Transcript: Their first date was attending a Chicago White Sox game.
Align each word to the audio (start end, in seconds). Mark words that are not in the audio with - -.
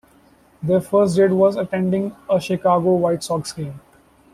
Their 0.63 0.81
first 0.81 1.15
date 1.15 1.29
was 1.29 1.55
attending 1.57 2.15
a 2.27 2.39
Chicago 2.39 2.95
White 2.95 3.23
Sox 3.23 3.51
game. 3.51 3.79